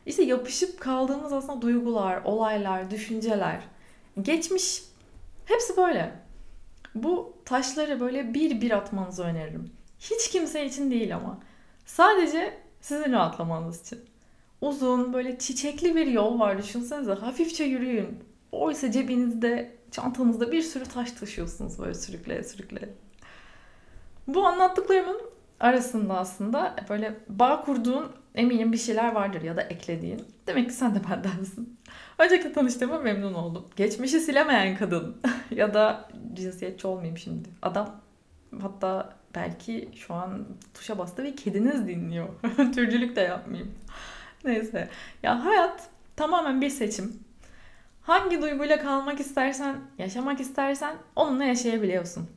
İşte 0.06 0.24
yapışıp 0.24 0.80
kaldığımız 0.80 1.34
aslında 1.34 1.62
duygular, 1.62 2.22
olaylar, 2.24 2.92
düşünceler, 2.92 3.62
geçmiş 4.22 4.84
hepsi 5.46 5.78
böyle. 5.78 6.12
Bu 6.96 7.38
taşları 7.46 8.00
böyle 8.00 8.34
bir 8.34 8.62
bir 8.62 8.72
atmanızı 8.72 9.24
öneririm. 9.24 9.72
Hiç 10.00 10.30
kimse 10.32 10.66
için 10.66 10.92
değil 10.92 11.16
ama. 11.16 11.40
Sadece 11.86 12.58
sizin 12.82 13.12
rahatlamanız 13.12 13.82
için 13.82 14.00
uzun 14.62 15.14
böyle 15.14 15.40
çiçekli 15.40 15.96
bir 15.96 16.08
yol 16.08 16.40
var 16.40 16.58
düşünsenize. 16.58 17.14
Hafifçe 17.14 17.64
yürüyün. 17.64 18.20
Oysa 18.52 18.92
cebinizde, 18.92 19.72
çantanızda 19.92 20.52
bir 20.52 20.62
sürü 20.62 20.84
taş 20.84 21.12
taşıyorsunuz 21.12 21.80
böyle 21.80 21.94
sürükle 21.94 22.44
sürükle. 22.44 22.90
Bu 24.28 24.48
anlattıklarımın 24.48 25.22
arasında 25.60 26.18
aslında 26.18 26.76
böyle 26.90 27.20
bağ 27.30 27.62
kurduğun 27.62 28.12
eminim 28.36 28.72
bir 28.72 28.78
şeyler 28.78 29.12
vardır 29.12 29.42
ya 29.42 29.58
da 29.58 29.62
eklediğin. 29.62 30.22
Demek 30.48 30.70
ki 30.70 30.76
sen 30.76 30.96
de 30.96 31.00
bendensin. 31.10 31.80
Öncelikle 32.18 32.54
tanıştığıma 32.54 33.00
memnun 33.00 33.34
oldum. 33.34 33.66
Geçmişi 33.76 34.20
silemeyen 34.20 34.78
kadın 34.78 35.18
ya 35.52 35.74
da 35.74 36.10
cinsiyetçi 36.34 36.88
olmayayım 36.88 37.18
şimdi. 37.18 37.50
Adam 37.62 38.02
hatta 38.62 39.16
belki 39.36 39.90
şu 39.96 40.14
an 40.14 40.46
tuşa 40.74 40.98
bastı 40.98 41.24
ve 41.24 41.36
kediniz 41.36 41.88
dinliyor. 41.88 42.30
Türcülük 42.76 43.16
de 43.16 43.22
yapmayayım. 43.22 43.72
Neyse. 44.46 44.90
Ya 45.24 45.46
hayat 45.46 45.90
tamamen 46.16 46.62
bir 46.62 46.70
seçim. 46.70 47.20
Hangi 48.02 48.42
duyguyla 48.42 48.80
kalmak 48.80 49.20
istersen, 49.20 49.76
yaşamak 49.98 50.40
istersen 50.40 50.96
onunla 51.16 51.44
yaşayabiliyorsun. 51.44 52.30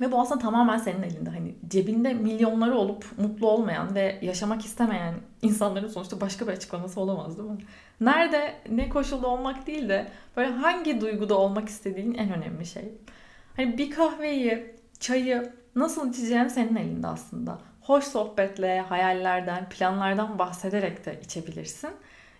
Ve 0.00 0.12
bu 0.12 0.20
aslında 0.20 0.40
tamamen 0.40 0.78
senin 0.78 1.02
elinde. 1.02 1.30
Hani 1.30 1.54
cebinde 1.68 2.14
milyonları 2.14 2.74
olup 2.74 3.04
mutlu 3.18 3.48
olmayan 3.48 3.94
ve 3.94 4.18
yaşamak 4.22 4.64
istemeyen 4.64 5.14
insanların 5.42 5.88
sonuçta 5.88 6.20
başka 6.20 6.46
bir 6.46 6.52
açıklaması 6.52 7.00
olamaz 7.00 7.38
değil 7.38 7.50
mi? 7.50 7.58
Nerede, 8.00 8.54
ne 8.70 8.88
koşulda 8.88 9.26
olmak 9.26 9.66
değil 9.66 9.88
de 9.88 10.06
böyle 10.36 10.50
hangi 10.50 11.00
duyguda 11.00 11.38
olmak 11.38 11.68
istediğin 11.68 12.14
en 12.14 12.32
önemli 12.32 12.66
şey. 12.66 12.94
Hani 13.56 13.78
bir 13.78 13.90
kahveyi, 13.90 14.74
çayı 15.00 15.52
nasıl 15.76 16.10
içeceğin 16.10 16.48
senin 16.48 16.76
elinde 16.76 17.06
aslında 17.06 17.58
hoş 17.82 18.04
sohbetle, 18.04 18.80
hayallerden, 18.80 19.68
planlardan 19.68 20.38
bahsederek 20.38 21.06
de 21.06 21.20
içebilirsin. 21.24 21.90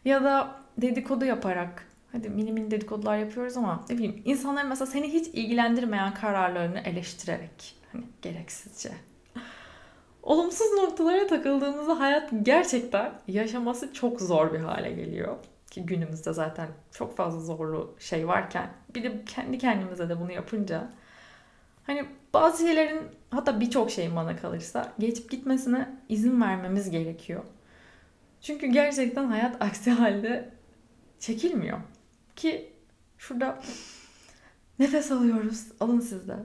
Ya 0.04 0.24
da 0.24 0.60
dedikodu 0.78 1.24
yaparak, 1.24 1.86
hadi 2.12 2.28
mini 2.28 2.52
mini 2.52 2.70
dedikodular 2.70 3.18
yapıyoruz 3.18 3.56
ama 3.56 3.84
ne 3.90 3.94
bileyim 3.94 4.22
insanların 4.24 4.68
mesela 4.68 4.86
seni 4.86 5.12
hiç 5.12 5.26
ilgilendirmeyen 5.26 6.14
kararlarını 6.14 6.78
eleştirerek 6.78 7.76
hani 7.92 8.04
gereksizce. 8.22 8.90
Olumsuz 10.22 10.72
noktalara 10.72 11.26
takıldığımızda 11.26 12.00
hayat 12.00 12.30
gerçekten 12.42 13.12
yaşaması 13.28 13.92
çok 13.92 14.20
zor 14.20 14.52
bir 14.52 14.58
hale 14.58 14.92
geliyor. 14.92 15.36
Ki 15.70 15.86
günümüzde 15.86 16.32
zaten 16.32 16.68
çok 16.92 17.16
fazla 17.16 17.40
zorlu 17.40 17.94
şey 17.98 18.28
varken 18.28 18.66
bir 18.94 19.02
de 19.02 19.24
kendi 19.24 19.58
kendimize 19.58 20.08
de 20.08 20.20
bunu 20.20 20.32
yapınca 20.32 20.88
Hani 21.90 22.06
bazı 22.34 22.66
şeylerin 22.66 23.00
hatta 23.30 23.60
birçok 23.60 23.90
şeyin 23.90 24.16
bana 24.16 24.36
kalırsa 24.36 24.92
geçip 24.98 25.30
gitmesine 25.30 25.88
izin 26.08 26.40
vermemiz 26.40 26.90
gerekiyor. 26.90 27.44
Çünkü 28.40 28.66
gerçekten 28.66 29.24
hayat 29.24 29.56
aksi 29.62 29.90
halde 29.90 30.50
çekilmiyor. 31.18 31.78
Ki 32.36 32.72
şurada 33.18 33.58
nefes 34.78 35.12
alıyoruz. 35.12 35.64
Alın 35.80 36.00
siz 36.00 36.28
de. 36.28 36.36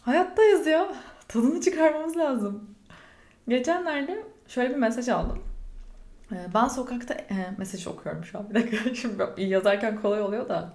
Hayattayız 0.00 0.66
ya. 0.66 0.94
Tadını 1.28 1.60
çıkarmamız 1.60 2.16
lazım. 2.16 2.74
Geçenlerde 3.48 4.22
şöyle 4.48 4.70
bir 4.70 4.78
mesaj 4.78 5.08
aldım. 5.08 5.42
Ee, 6.32 6.36
ben 6.54 6.68
sokakta 6.68 7.14
e, 7.14 7.54
mesaj 7.58 7.86
okuyorum 7.86 8.24
şu 8.24 8.38
an. 8.38 8.50
Bir 8.50 8.54
dakika 8.54 8.94
şimdi 8.94 9.24
yazarken 9.36 10.02
kolay 10.02 10.20
oluyor 10.20 10.48
da. 10.48 10.72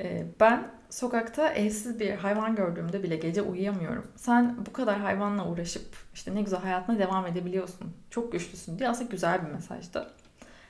E, 0.00 0.26
ben 0.40 0.70
sokakta 0.90 1.48
evsiz 1.48 2.00
bir 2.00 2.10
hayvan 2.10 2.56
gördüğümde 2.56 3.02
bile 3.02 3.16
gece 3.16 3.42
uyuyamıyorum. 3.42 4.06
Sen 4.16 4.66
bu 4.66 4.72
kadar 4.72 4.98
hayvanla 5.00 5.48
uğraşıp 5.48 5.96
işte 6.14 6.34
ne 6.34 6.42
güzel 6.42 6.60
hayatına 6.60 6.98
devam 6.98 7.26
edebiliyorsun. 7.26 7.92
Çok 8.10 8.32
güçlüsün 8.32 8.78
diye 8.78 8.88
aslında 8.88 9.10
güzel 9.10 9.46
bir 9.46 9.52
mesajdı. 9.52 10.10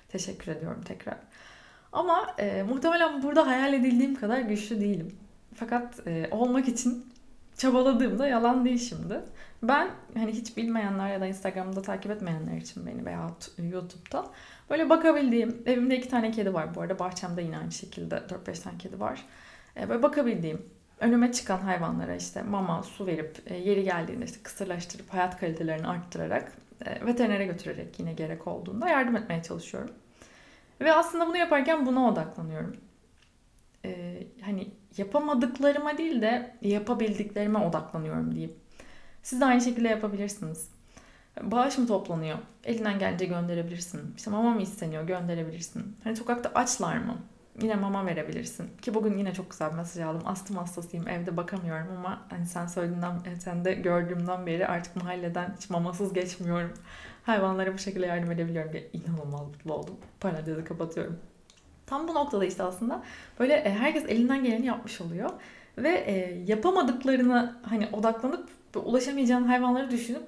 Teşekkür 0.08 0.52
ediyorum 0.52 0.82
tekrar. 0.84 1.16
Ama 1.92 2.34
e, 2.38 2.62
muhtemelen 2.62 3.22
burada 3.22 3.46
hayal 3.46 3.74
edildiğim 3.74 4.14
kadar 4.14 4.38
güçlü 4.38 4.80
değilim. 4.80 5.16
Fakat 5.54 6.06
e, 6.06 6.28
olmak 6.30 6.68
için 6.68 7.06
çabaladığımda 7.56 8.28
yalan 8.28 8.64
değil 8.64 8.78
şimdi. 8.78 9.20
Ben 9.62 9.90
hani 10.14 10.32
hiç 10.32 10.56
bilmeyenler 10.56 11.08
ya 11.12 11.20
da 11.20 11.26
Instagram'da 11.26 11.82
takip 11.82 12.10
etmeyenler 12.10 12.56
için 12.56 12.86
beni 12.86 13.06
veya 13.06 13.30
YouTube'da 13.58 14.26
böyle 14.70 14.90
bakabildiğim 14.90 15.62
evimde 15.66 15.98
iki 15.98 16.08
tane 16.08 16.30
kedi 16.30 16.54
var 16.54 16.74
bu 16.74 16.80
arada 16.80 16.98
bahçemde 16.98 17.42
yine 17.42 17.58
aynı 17.58 17.72
şekilde 17.72 18.14
4-5 18.14 18.62
tane 18.62 18.78
kedi 18.78 19.00
var. 19.00 19.24
E, 19.76 19.88
böyle 19.88 20.02
bakabildiğim 20.02 20.62
önüme 21.00 21.32
çıkan 21.32 21.58
hayvanlara 21.58 22.16
işte 22.16 22.42
mama, 22.42 22.82
su 22.82 23.06
verip 23.06 23.42
e, 23.46 23.56
yeri 23.56 23.84
geldiğinde 23.84 24.24
işte 24.24 24.38
kısırlaştırıp 24.42 25.14
hayat 25.14 25.40
kalitelerini 25.40 25.86
arttırarak 25.86 26.52
e, 26.86 27.06
veterinere 27.06 27.46
götürerek 27.46 27.98
yine 27.98 28.12
gerek 28.12 28.46
olduğunda 28.46 28.88
yardım 28.88 29.16
etmeye 29.16 29.42
çalışıyorum. 29.42 29.90
Ve 30.80 30.92
aslında 30.92 31.26
bunu 31.26 31.36
yaparken 31.36 31.86
buna 31.86 32.08
odaklanıyorum. 32.08 32.76
Ee, 33.84 34.26
hani 34.40 34.68
yapamadıklarıma 34.96 35.98
değil 35.98 36.22
de 36.22 36.56
yapabildiklerime 36.62 37.58
odaklanıyorum 37.58 38.34
diyeyim. 38.34 38.54
Siz 39.22 39.40
de 39.40 39.44
aynı 39.44 39.60
şekilde 39.60 39.88
yapabilirsiniz. 39.88 40.68
Bağış 41.42 41.78
mı 41.78 41.86
toplanıyor? 41.86 42.38
Elinden 42.64 42.98
gelince 42.98 43.26
gönderebilirsin. 43.26 44.14
İşte 44.16 44.30
mama 44.30 44.50
mı 44.50 44.62
isteniyor? 44.62 45.04
Gönderebilirsin. 45.04 45.96
Hani 46.04 46.16
sokakta 46.16 46.50
açlar 46.54 46.96
mı? 46.96 47.16
Yine 47.62 47.74
mama 47.74 48.06
verebilirsin. 48.06 48.68
Ki 48.82 48.94
bugün 48.94 49.18
yine 49.18 49.34
çok 49.34 49.50
güzel 49.50 49.70
bir 49.70 49.76
mesaj 49.76 50.02
aldım. 50.02 50.22
Astım 50.24 50.56
hastasıyım. 50.56 51.08
Evde 51.08 51.36
bakamıyorum 51.36 51.86
ama 51.96 52.22
hani 52.30 52.46
sen 52.46 52.66
söylediğinden, 52.66 53.14
e, 53.14 53.40
sen 53.40 53.64
de 53.64 53.74
gördüğümden 53.74 54.46
beri 54.46 54.66
artık 54.66 54.96
mahalleden 54.96 55.54
hiç 55.56 55.70
mamasız 55.70 56.12
geçmiyorum. 56.12 56.72
Hayvanlara 57.22 57.74
bu 57.74 57.78
şekilde 57.78 58.06
yardım 58.06 58.30
edebiliyorum 58.30 58.72
diye 58.72 58.90
inanılmaz 58.92 59.40
mutlu 59.40 59.74
oldum. 59.74 59.96
Parantezi 60.20 60.64
kapatıyorum. 60.64 61.18
Tam 61.86 62.08
bu 62.08 62.14
noktada 62.14 62.44
işte 62.44 62.62
aslında 62.62 63.02
böyle 63.38 63.54
e, 63.54 63.70
herkes 63.70 64.04
elinden 64.08 64.44
geleni 64.44 64.66
yapmış 64.66 65.00
oluyor. 65.00 65.30
Ve 65.78 65.90
e, 65.90 66.42
yapamadıklarına 66.46 67.60
hani 67.62 67.88
odaklanıp 67.92 68.48
ulaşamayacağın 68.74 69.44
hayvanları 69.44 69.90
düşünüp 69.90 70.22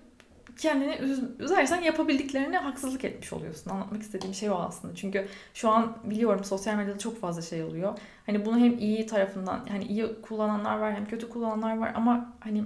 kendini 0.58 0.98
üzersen 1.38 1.82
yapabildiklerine 1.82 2.58
haksızlık 2.58 3.04
etmiş 3.04 3.32
oluyorsun. 3.32 3.70
Anlatmak 3.70 4.02
istediğim 4.02 4.34
şey 4.34 4.50
o 4.50 4.54
aslında. 4.54 4.94
Çünkü 4.94 5.28
şu 5.54 5.68
an 5.68 5.98
biliyorum 6.04 6.44
sosyal 6.44 6.76
medyada 6.76 6.98
çok 6.98 7.20
fazla 7.20 7.42
şey 7.42 7.62
oluyor. 7.62 7.98
Hani 8.26 8.46
bunu 8.46 8.58
hem 8.58 8.78
iyi 8.78 9.06
tarafından 9.06 9.66
hani 9.68 9.84
iyi 9.84 10.20
kullananlar 10.22 10.78
var 10.78 10.94
hem 10.94 11.06
kötü 11.06 11.28
kullananlar 11.28 11.78
var 11.78 11.92
ama 11.94 12.34
hani 12.40 12.64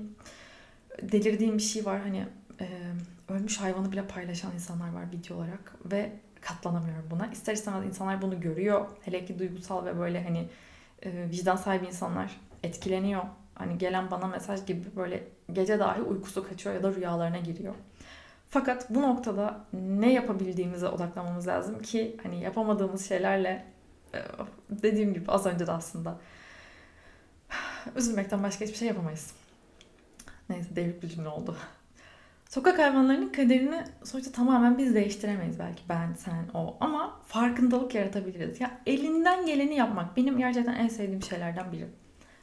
delirdiğim 1.02 1.59
bir 1.59 1.62
şey 1.62 1.85
var. 1.85 2.00
Hani 2.00 2.26
e, 2.61 2.66
ölmüş 3.28 3.61
hayvanı 3.61 3.93
bile 3.93 4.07
paylaşan 4.07 4.52
insanlar 4.52 4.93
var 4.93 5.12
video 5.12 5.37
olarak 5.37 5.75
ve 5.85 6.12
katlanamıyorum 6.40 7.05
buna. 7.11 7.26
İster 7.26 7.52
istemez 7.52 7.87
insanlar 7.87 8.23
bunu 8.23 8.40
görüyor. 8.40 8.87
Hele 9.02 9.25
ki 9.25 9.38
duygusal 9.38 9.87
ve 9.87 9.99
böyle 9.99 10.25
hani 10.25 10.49
e, 11.02 11.31
vicdan 11.31 11.57
sahibi 11.57 11.87
insanlar 11.87 12.40
etkileniyor. 12.62 13.23
Hani 13.55 13.78
gelen 13.78 14.11
bana 14.11 14.26
mesaj 14.26 14.66
gibi 14.66 14.97
böyle 14.97 15.25
gece 15.53 15.79
dahi 15.79 16.03
uykusu 16.03 16.49
kaçıyor 16.49 16.75
ya 16.75 16.83
da 16.83 16.95
rüyalarına 16.95 17.38
giriyor. 17.38 17.75
Fakat 18.49 18.91
bu 18.91 19.03
noktada 19.03 19.65
ne 19.73 20.12
yapabildiğimize 20.12 20.88
odaklanmamız 20.88 21.47
lazım 21.47 21.83
ki 21.83 22.17
hani 22.23 22.41
yapamadığımız 22.41 23.09
şeylerle 23.09 23.65
e, 24.15 24.19
dediğim 24.71 25.15
gibi 25.15 25.31
az 25.31 25.47
önce 25.47 25.67
de 25.67 25.73
aslında 25.73 26.19
üzülmekten 27.97 28.43
başka 28.43 28.65
hiçbir 28.65 28.76
şey 28.76 28.88
yapamayız. 28.88 29.33
Neyse 30.49 30.76
devrik 30.76 31.03
bir 31.03 31.09
cümle 31.09 31.29
oldu. 31.29 31.57
Sokak 32.49 32.79
hayvanlarının 32.79 33.29
kaderini 33.29 33.85
sonuçta 34.05 34.33
tamamen 34.33 34.79
biz 34.79 34.95
değiştiremeyiz 34.95 35.59
belki 35.59 35.83
ben, 35.88 36.15
sen, 36.15 36.49
o 36.55 36.76
ama 36.81 37.21
farkındalık 37.26 37.95
yaratabiliriz. 37.95 38.61
Ya 38.61 38.81
elinden 38.87 39.47
geleni 39.47 39.75
yapmak 39.75 40.17
benim 40.17 40.38
gerçekten 40.38 40.75
en 40.75 40.88
sevdiğim 40.88 41.23
şeylerden 41.23 41.73
biri. 41.73 41.87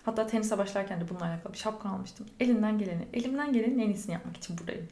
Hatta 0.03 0.27
tenise 0.27 0.57
başlarken 0.57 1.01
de 1.01 1.10
bununla 1.10 1.25
alakalı 1.25 1.53
bir 1.53 1.57
şapka 1.57 1.89
almıştım. 1.89 2.25
Elinden 2.39 2.77
geleni, 2.77 3.07
elimden 3.13 3.53
gelenin 3.53 3.79
en 3.79 3.89
iyisini 3.89 4.13
yapmak 4.13 4.38
için 4.38 4.57
buradayım. 4.57 4.88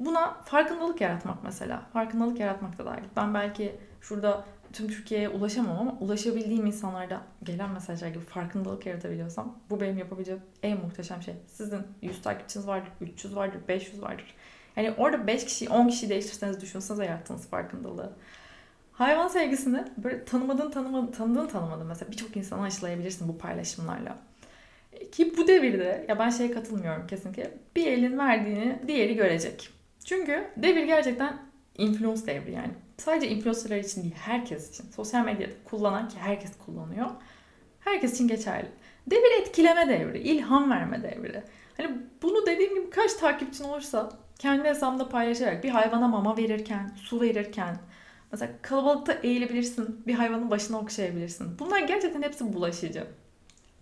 Buna 0.00 0.34
farkındalık 0.44 1.00
yaratmak 1.00 1.44
mesela. 1.44 1.82
Farkındalık 1.92 2.40
yaratmak 2.40 2.78
da 2.78 2.86
dahil. 2.86 3.04
Ben 3.16 3.34
belki 3.34 3.76
şurada 4.00 4.44
tüm 4.72 4.88
Türkiye'ye 4.88 5.28
ulaşamam 5.28 5.78
ama 5.78 5.96
ulaşabildiğim 6.00 6.66
insanlarda 6.66 7.20
gelen 7.42 7.70
mesajlar 7.70 8.08
gibi 8.08 8.24
farkındalık 8.24 8.86
yaratabiliyorsam 8.86 9.58
bu 9.70 9.80
benim 9.80 9.98
yapabileceğim 9.98 10.40
en 10.62 10.80
muhteşem 10.80 11.22
şey. 11.22 11.34
Sizin 11.46 11.82
100 12.02 12.22
takipçiniz 12.22 12.66
vardır, 12.66 12.88
300 13.00 13.36
vardır, 13.36 13.58
500 13.68 14.02
vardır. 14.02 14.34
Yani 14.76 14.94
orada 14.96 15.26
5 15.26 15.44
kişi, 15.44 15.68
10 15.68 15.88
kişi 15.88 16.08
değiştirseniz 16.08 16.60
düşünsenize 16.60 17.04
yarattığınız 17.04 17.48
farkındalığı. 17.48 18.12
Hayvan 18.94 19.28
sevgisini 19.28 19.84
böyle 19.96 20.24
tanımadığın 20.24 20.70
tanımadığın, 20.70 21.12
tanıdığın 21.12 21.46
tanımadığın 21.46 21.86
mesela 21.86 22.10
birçok 22.10 22.36
insana 22.36 22.62
aşılayabilirsin 22.62 23.28
bu 23.28 23.38
paylaşımlarla. 23.38 24.18
Ki 25.12 25.36
bu 25.36 25.48
devirde 25.48 26.06
ya 26.08 26.18
ben 26.18 26.30
şeye 26.30 26.50
katılmıyorum 26.50 27.06
kesinlikle. 27.06 27.50
Bir 27.76 27.86
elin 27.86 28.18
verdiğini 28.18 28.78
diğeri 28.86 29.14
görecek. 29.14 29.70
Çünkü 30.04 30.48
devir 30.56 30.84
gerçekten 30.84 31.38
influence 31.78 32.26
devri 32.26 32.52
yani. 32.52 32.72
Sadece 32.98 33.28
influencerlar 33.28 33.76
için 33.76 34.02
değil 34.02 34.14
herkes 34.18 34.70
için. 34.70 34.90
Sosyal 34.90 35.24
medyada 35.24 35.52
kullanan 35.64 36.08
ki 36.08 36.16
herkes 36.18 36.58
kullanıyor. 36.66 37.06
Herkes 37.80 38.14
için 38.14 38.28
geçerli. 38.28 38.68
Devir 39.10 39.40
etkileme 39.40 39.88
devri, 39.88 40.18
ilham 40.18 40.70
verme 40.70 41.02
devri. 41.02 41.42
Hani 41.76 41.90
bunu 42.22 42.46
dediğim 42.46 42.74
gibi 42.74 42.90
kaç 42.90 43.14
takipçin 43.14 43.64
olursa 43.64 44.10
kendi 44.38 44.68
hesabında 44.68 45.08
paylaşarak 45.08 45.64
bir 45.64 45.70
hayvana 45.70 46.08
mama 46.08 46.36
verirken, 46.36 46.92
su 46.96 47.20
verirken, 47.20 47.76
Mesela 48.34 48.52
kalabalıkta 48.62 49.12
eğilebilirsin. 49.12 50.02
Bir 50.06 50.14
hayvanın 50.14 50.50
başına 50.50 50.78
okşayabilirsin. 50.78 51.58
Bunlar 51.58 51.80
gerçekten 51.80 52.22
hepsi 52.22 52.52
bulaşıcı. 52.52 53.06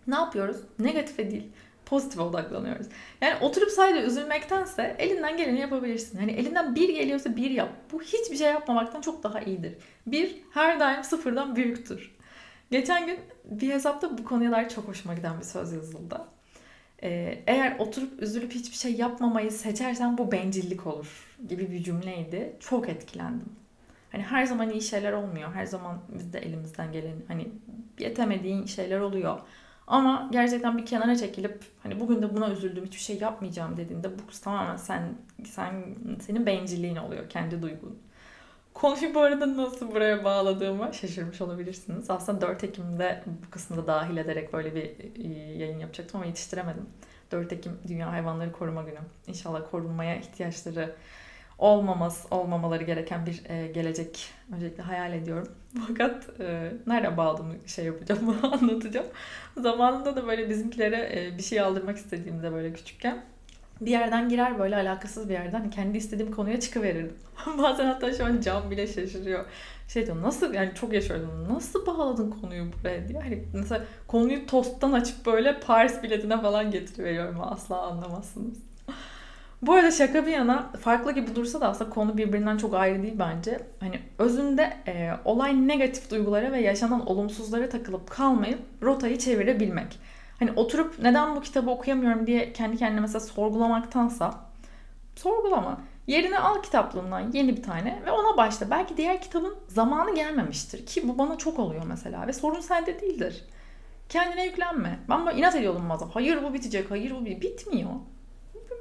Ne 0.06 0.14
yapıyoruz? 0.14 0.56
Negatife 0.78 1.30
değil, 1.30 1.52
pozitife 1.86 2.22
odaklanıyoruz. 2.22 2.86
Yani 3.20 3.34
oturup 3.40 3.70
sadece 3.70 4.06
üzülmektense 4.06 4.96
elinden 4.98 5.36
geleni 5.36 5.60
yapabilirsin. 5.60 6.18
Hani 6.18 6.32
elinden 6.32 6.74
bir 6.74 6.88
geliyorsa 6.94 7.36
bir 7.36 7.50
yap. 7.50 7.68
Bu 7.92 8.02
hiçbir 8.02 8.36
şey 8.36 8.46
yapmamaktan 8.46 9.00
çok 9.00 9.22
daha 9.22 9.40
iyidir. 9.40 9.74
Bir 10.06 10.36
her 10.50 10.80
daim 10.80 11.04
sıfırdan 11.04 11.56
büyüktür. 11.56 12.14
Geçen 12.70 13.06
gün 13.06 13.18
bir 13.44 13.70
hesapta 13.70 14.18
bu 14.18 14.24
konuya 14.24 14.68
çok 14.68 14.88
hoşuma 14.88 15.14
giden 15.14 15.38
bir 15.38 15.44
söz 15.44 15.72
yazıldı. 15.72 16.20
Ee, 17.02 17.42
eğer 17.46 17.78
oturup 17.78 18.22
üzülüp 18.22 18.52
hiçbir 18.52 18.76
şey 18.76 18.94
yapmamayı 18.94 19.50
seçersen 19.50 20.18
bu 20.18 20.32
bencillik 20.32 20.86
olur 20.86 21.36
gibi 21.48 21.70
bir 21.70 21.82
cümleydi. 21.82 22.56
Çok 22.60 22.88
etkilendim. 22.88 23.61
Hani 24.12 24.22
her 24.22 24.44
zaman 24.46 24.70
iyi 24.70 24.82
şeyler 24.82 25.12
olmuyor. 25.12 25.52
Her 25.54 25.66
zaman 25.66 25.98
biz 26.14 26.32
de 26.32 26.38
elimizden 26.38 26.92
gelen 26.92 27.16
hani 27.28 27.48
yetemediğin 27.98 28.66
şeyler 28.66 29.00
oluyor. 29.00 29.38
Ama 29.86 30.28
gerçekten 30.32 30.78
bir 30.78 30.86
kenara 30.86 31.16
çekilip 31.16 31.64
hani 31.82 32.00
bugün 32.00 32.22
de 32.22 32.36
buna 32.36 32.50
üzüldüm 32.50 32.84
hiçbir 32.84 33.00
şey 33.00 33.18
yapmayacağım 33.18 33.76
dediğinde 33.76 34.18
bu 34.18 34.22
tamamen 34.44 34.76
sen 34.76 35.02
sen 35.44 35.84
senin 36.20 36.46
bencilliğin 36.46 36.96
oluyor 36.96 37.28
kendi 37.28 37.62
duygun. 37.62 37.98
Konuyu 38.74 39.14
bu 39.14 39.20
arada 39.20 39.56
nasıl 39.56 39.90
buraya 39.90 40.24
bağladığımı 40.24 40.94
şaşırmış 40.94 41.40
olabilirsiniz. 41.40 42.10
Aslında 42.10 42.40
4 42.40 42.64
Ekim'de 42.64 43.22
bu 43.26 43.50
kısmı 43.50 43.76
da 43.76 43.86
dahil 43.86 44.16
ederek 44.16 44.52
böyle 44.52 44.74
bir 44.74 44.90
e, 45.24 45.28
yayın 45.58 45.78
yapacaktım 45.78 46.20
ama 46.20 46.26
yetiştiremedim. 46.26 46.86
4 47.32 47.52
Ekim 47.52 47.78
Dünya 47.88 48.12
Hayvanları 48.12 48.52
Koruma 48.52 48.82
Günü. 48.82 48.98
İnşallah 49.26 49.60
korunmaya 49.70 50.16
ihtiyaçları 50.16 50.94
olmaması, 51.62 52.28
olmamaları 52.30 52.84
gereken 52.84 53.26
bir 53.26 53.42
e, 53.48 53.66
gelecek 53.66 54.28
öncelikle 54.54 54.82
hayal 54.82 55.12
ediyorum. 55.12 55.48
Fakat 55.88 56.40
e, 56.40 56.72
nerede 56.86 57.16
bağladığımı 57.16 57.54
şey 57.66 57.84
yapacağım, 57.84 58.36
anlatacağım. 58.52 59.06
Zamanında 59.56 60.16
da 60.16 60.26
böyle 60.26 60.48
bizimkilere 60.50 61.10
e, 61.14 61.38
bir 61.38 61.42
şey 61.42 61.60
aldırmak 61.60 61.96
istediğimde 61.96 62.52
böyle 62.52 62.72
küçükken 62.72 63.22
bir 63.80 63.90
yerden 63.90 64.28
girer 64.28 64.58
böyle 64.58 64.76
alakasız 64.76 65.28
bir 65.28 65.34
yerden 65.34 65.70
kendi 65.70 65.98
istediğim 65.98 66.32
konuya 66.32 66.60
çıkıverirdim. 66.60 67.16
Bazen 67.58 67.86
hatta 67.86 68.12
şu 68.12 68.24
an 68.24 68.40
cam 68.40 68.70
bile 68.70 68.86
şaşırıyor. 68.86 69.44
Şey 69.88 70.06
diyor 70.06 70.22
nasıl 70.22 70.54
yani 70.54 70.70
çok 70.74 70.92
yaşıyordum. 70.92 71.46
Nasıl 71.50 71.86
bağladın 71.86 72.30
konuyu 72.30 72.64
buraya 72.72 73.08
diye. 73.08 73.20
Hani 73.20 73.44
mesela 73.54 73.84
konuyu 74.06 74.46
tosttan 74.46 74.92
açıp 74.92 75.26
böyle 75.26 75.60
Paris 75.60 76.02
biletine 76.02 76.40
falan 76.40 76.70
getiriveriyorum. 76.70 77.40
Asla 77.40 77.82
anlamazsınız. 77.82 78.71
Bu 79.62 79.72
arada 79.72 79.90
şaka 79.90 80.26
bir 80.26 80.30
yana 80.30 80.70
farklı 80.80 81.12
gibi 81.12 81.36
dursa 81.36 81.60
da 81.60 81.68
aslında 81.68 81.90
konu 81.90 82.16
birbirinden 82.18 82.56
çok 82.56 82.74
ayrı 82.74 83.02
değil 83.02 83.14
bence. 83.18 83.60
Hani 83.80 84.00
özünde 84.18 84.76
e, 84.86 85.10
olay 85.24 85.68
negatif 85.68 86.10
duygulara 86.10 86.52
ve 86.52 86.60
yaşanan 86.60 87.06
olumsuzlara 87.06 87.68
takılıp 87.68 88.10
kalmayıp 88.10 88.58
rotayı 88.82 89.18
çevirebilmek. 89.18 89.98
Hani 90.38 90.52
oturup 90.56 90.98
neden 91.02 91.36
bu 91.36 91.40
kitabı 91.40 91.70
okuyamıyorum 91.70 92.26
diye 92.26 92.52
kendi 92.52 92.76
kendine 92.76 93.00
mesela 93.00 93.20
sorgulamaktansa 93.20 94.34
sorgulama. 95.16 95.80
Yerine 96.06 96.38
al 96.38 96.62
kitaplığından 96.62 97.32
yeni 97.32 97.56
bir 97.56 97.62
tane 97.62 98.02
ve 98.06 98.10
ona 98.10 98.36
başla. 98.36 98.70
Belki 98.70 98.96
diğer 98.96 99.20
kitabın 99.20 99.54
zamanı 99.68 100.14
gelmemiştir 100.14 100.86
ki 100.86 101.08
bu 101.08 101.18
bana 101.18 101.38
çok 101.38 101.58
oluyor 101.58 101.82
mesela 101.88 102.26
ve 102.26 102.32
sorun 102.32 102.60
sende 102.60 103.00
değildir. 103.00 103.44
Kendine 104.08 104.44
yüklenme. 104.44 104.98
Ben 105.08 105.36
inat 105.36 105.54
ediyordum 105.54 105.88
bazen. 105.88 106.06
Hayır 106.06 106.42
bu 106.44 106.54
bitecek, 106.54 106.90
hayır 106.90 107.10
bu 107.10 107.24
bitmiyor 107.26 107.90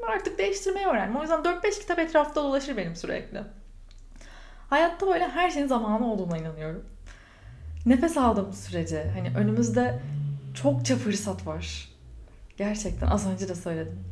artık 0.08 0.38
değiştirmeyi 0.38 0.88
öğrendim. 0.88 1.16
O 1.16 1.22
yüzden 1.22 1.40
4-5 1.40 1.80
kitap 1.80 2.00
etrafta 2.00 2.44
dolaşır 2.44 2.78
benim 2.78 2.96
sürekli. 2.96 3.42
Hayatta 4.70 5.08
böyle 5.08 5.28
her 5.28 5.50
şeyin 5.50 5.68
zamanı 5.68 6.12
olduğuna 6.12 6.38
inanıyorum. 6.38 6.86
Nefes 7.86 8.18
aldığımız 8.18 8.64
sürece 8.64 9.12
hani 9.16 9.38
önümüzde 9.38 10.00
çokça 10.56 10.96
fırsat 10.96 11.48
var. 11.48 11.90
Gerçekten 12.58 13.08
az 13.08 13.28
önce 13.28 13.50
de 13.50 13.56
söyledim. 13.56 14.04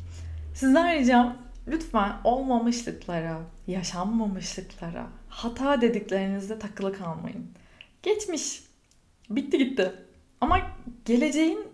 Sizden 0.55 0.95
ricam 0.95 1.37
lütfen 1.67 2.11
olmamışlıklara, 2.23 3.37
yaşanmamışlıklara, 3.67 5.07
hata 5.29 5.81
dediklerinizde 5.81 6.59
takılı 6.59 6.97
kalmayın. 6.97 7.51
Geçmiş. 8.03 8.63
Bitti 9.29 9.57
gitti. 9.57 9.91
Ama 10.41 10.59
geleceğin 11.05 11.68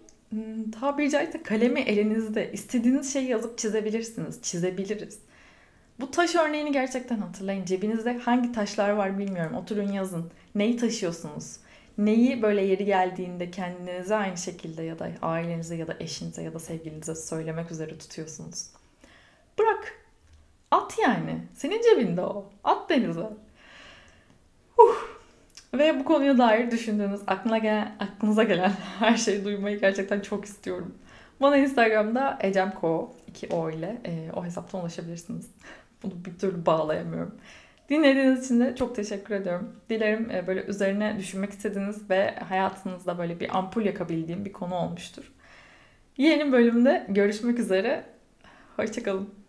tabiri 0.80 1.10
caizse 1.10 1.44
kalemi 1.44 1.82
elinizde 1.82 2.52
istediğiniz 2.52 3.14
şeyi 3.14 3.28
yazıp 3.28 3.58
çizebilirsiniz. 3.58 4.42
Çizebiliriz. 4.42 5.20
Bu 6.00 6.12
taş 6.12 6.36
örneğini 6.36 6.72
gerçekten 6.72 7.18
hatırlayın. 7.18 7.66
Cebinizde 7.66 8.18
hangi 8.18 8.52
taşlar 8.52 8.90
var 8.90 9.20
bilmiyorum. 9.20 9.56
Oturun 9.56 9.92
yazın. 9.92 10.32
Neyi 10.56 10.78
taşıyorsunuz? 10.78 11.58
Neyi 11.98 12.42
böyle 12.42 12.62
yeri 12.62 12.86
geldiğinde 12.86 13.52
kendinize 13.52 14.16
aynı 14.16 14.38
şekilde 14.38 14.84
ya 14.84 15.00
da 15.00 15.12
ailenize 15.22 15.76
ya 15.76 15.88
da 15.88 15.96
eşinize 16.00 16.44
ya 16.44 16.54
da 16.54 16.60
sevgilinize 16.60 17.16
söylemek 17.16 17.72
üzere 17.72 17.98
tutuyorsunuz. 17.98 18.68
Bırak. 19.60 19.94
At 20.72 20.96
yani. 21.02 21.42
Senin 21.54 21.82
cebinde 21.82 22.22
o. 22.22 22.50
At 22.64 22.90
denize. 22.90 23.30
Ve 25.78 26.00
bu 26.00 26.06
konuya 26.06 26.38
dair 26.38 26.72
düşündüğünüz, 26.72 27.22
aklına 27.28 27.58
gelen, 27.58 27.96
aklınıza 28.00 28.44
gelen 28.44 28.72
her 29.00 29.18
şeyi 29.18 29.46
duymayı 29.46 29.80
gerçekten 29.80 30.20
çok 30.20 30.46
istiyorum. 30.46 30.96
Bana 31.42 31.58
Instagram'da 31.58 32.38
ecemko 32.42 33.16
2 33.28 33.48
o 33.48 33.70
ile 33.70 34.02
e, 34.06 34.32
o 34.36 34.46
hesaptan 34.46 34.82
ulaşabilirsiniz. 34.82 35.48
Bunu 36.04 36.14
bir 36.26 36.40
türlü 36.40 36.66
bağlayamıyorum. 36.66 37.36
Dinlediğiniz 37.90 38.46
için 38.46 38.60
de 38.60 38.76
çok 38.76 38.96
teşekkür 38.96 39.36
ediyorum. 39.36 39.76
Dilerim 39.90 40.32
e, 40.32 40.48
böyle 40.48 40.64
üzerine 40.64 41.16
düşünmek 41.20 41.52
istediğiniz 41.52 42.10
ve 42.10 42.36
hayatınızda 42.36 43.18
böyle 43.18 43.40
bir 43.40 43.58
ampul 43.58 43.86
yakabildiğim 43.86 44.46
bir 44.46 44.54
konu 44.54 44.76
olmuştur. 44.76 45.32
Yeni 46.18 46.52
bölümde 46.52 47.06
görüşmek 47.10 47.60
üzere. 47.60 48.06
Hoşçakalın. 48.76 49.45